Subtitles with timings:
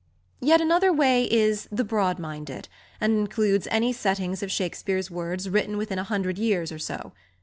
[0.39, 2.67] Yet another way is the "broad minded,"
[2.99, 7.11] and includes any setting of Shakespeare's words written within a hundred years or so.